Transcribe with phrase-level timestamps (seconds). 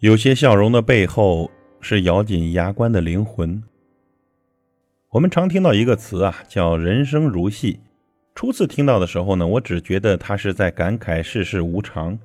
[0.00, 1.50] 有些笑容的背后
[1.80, 3.60] 是咬紧牙关的灵魂。
[5.10, 7.80] 我们常听到一个词啊，叫“人生如戏”。
[8.32, 12.16] 初次听到的时候呢，我只觉得他是在感慨世事无常。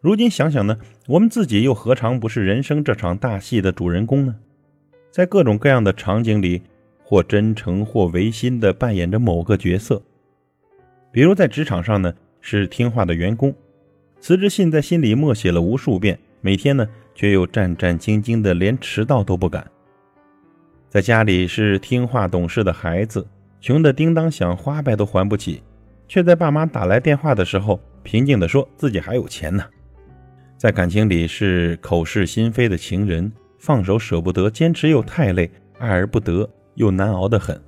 [0.00, 4.34] 如今想想呢，我们自己又何尝不是人生这场大戏的主人公呢？
[5.10, 6.62] 在各种各样的场景里，
[7.04, 10.00] 或真诚或违心地扮演着某个角色。
[11.12, 13.54] 比如在职场上呢，是听话的员工，
[14.18, 16.88] 辞职信在心里默写了无数遍，每天呢。
[17.18, 19.68] 却又战战兢兢的，连迟到都不敢。
[20.88, 23.26] 在家里是听话懂事的孩子，
[23.60, 25.60] 穷的叮当响，花呗都还不起，
[26.06, 29.64] 却在爸妈打来电话的时候，平静的说自己还有钱呢。
[30.56, 37.60] 在感情里是口是心非的情人，放手舍不得，坚持又太累，爱而不得，又难熬得很。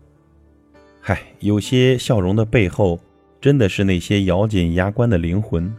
[1.00, 3.00] 嗨，有些笑容的背后，
[3.40, 5.74] 真的是那些咬紧牙关的灵魂。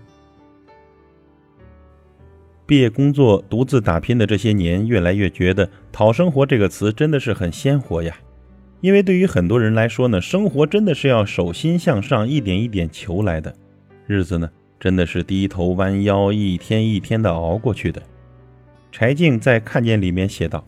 [2.72, 8.16] 毕业工作、独自打拼的这些年，越来越觉得“讨生活”这个词真的是很鲜活呀。
[8.80, 13.54] 因为对于很多人来说呢，生活真的是要手心向上，一点一点求来的，
[14.08, 14.50] 日子呢
[14.80, 18.02] 真的是低头弯腰，一天一天的熬过去的。
[18.90, 20.64] 柴静在《看见》里面写道：“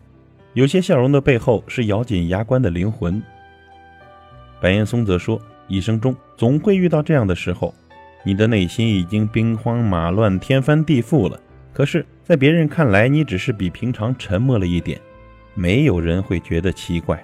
[0.56, 3.24] 有些笑容的背后，是咬紧牙关的灵魂。”
[4.60, 7.74] 白岩松则说：“一生中总会遇到这样的时候，
[8.26, 11.40] 你的内心已经兵荒马乱、天翻地覆了。”
[11.74, 15.02] 可是，在别人看来，你只是比平常沉默了一点，
[15.56, 17.20] 没有人会觉得奇怪。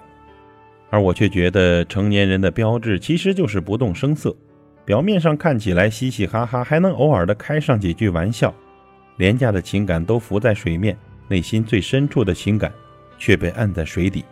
[0.89, 4.35] 而我却觉得，成年人的标志其实就是不动声色，
[4.83, 8.51] 表面上看起来嘻嘻哈哈，还能偶尔的开上几句玩笑，
[9.17, 10.97] 廉价的情感都浮在水面，
[11.27, 12.71] 内心最深处的情感
[13.19, 14.25] 却被按在水底。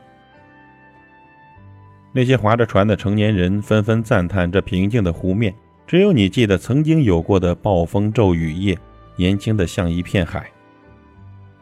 [2.11, 5.53] 那些划着船的成年人纷纷赞叹这平静的湖面，
[5.85, 8.75] 只有你记得曾经有过的暴风骤雨夜。
[9.17, 10.49] 年轻的像一片海。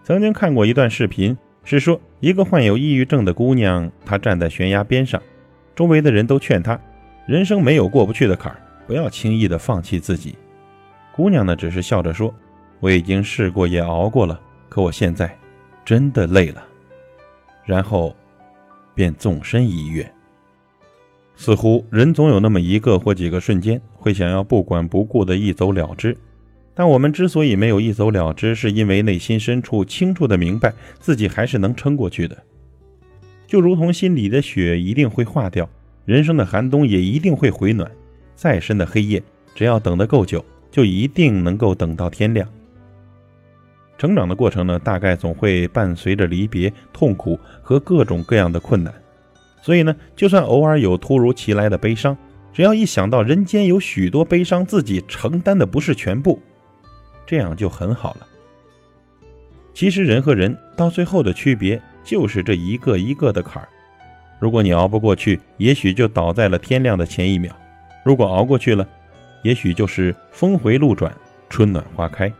[0.03, 5.19] 曾经看过一段视频，是说一个患有抑郁症的姑娘，她站在悬崖边上，
[5.75, 6.79] 周围的人都劝她，
[7.25, 10.37] 人生没有过不去的坎儿，不要轻易的放弃自己。
[11.11, 12.31] 姑娘呢，只是笑着说
[12.79, 15.35] ：“我已经试过也熬过了，可我现在
[15.83, 16.63] 真的累了。”
[17.65, 18.15] 然后
[18.93, 20.07] 便纵身一跃。
[21.35, 26.15] 似乎人总有那么一个或几个瞬间，会想要不管不顾的一走了之。
[26.75, 32.37] 但我们之所以没有一走了之，是因为内心深处清楚的明白自己还是能撑过去的。
[33.47, 35.69] 就如同心里的雪一定会化掉，
[36.03, 37.89] 人生的寒冬也一定会回暖。
[38.35, 39.23] 再深的黑夜，
[39.55, 42.45] 只要等得够久，就一定能够等到天亮。
[43.97, 48.93] 成长的过程呢，大概总会伴随着离别、痛苦和各种各样的困难。
[49.61, 52.17] 所以呢，就算偶尔有突如其来的悲伤，
[52.51, 56.41] 只要一想到人间有许多悲伤，自己承担的不是全部。
[57.25, 58.27] 这样就很好了。
[59.73, 63.67] 其实人和人到最后的区别，就是这一个一个的坎儿。
[64.39, 67.51] 如果你熬不过去，也许就倒在了天亮的前一秒；
[68.05, 68.87] 如果熬过去了，
[69.43, 71.13] 也许就是峰回路转，
[71.49, 72.31] 春暖花开。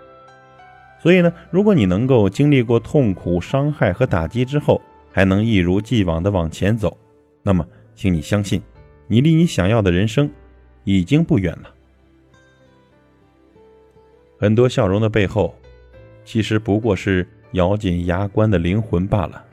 [1.02, 4.82] 所以呢，如果你能够经历过痛苦、伤害和打击之后，
[5.12, 6.98] 还能一如既往的往前走，
[7.44, 8.62] 那么，请你相信，
[9.08, 10.30] 你离你想要的人生
[10.84, 11.75] 已经不远了。
[14.46, 15.56] 很多笑容的背后，
[16.24, 19.44] 其实不过是咬紧牙关的灵魂罢了。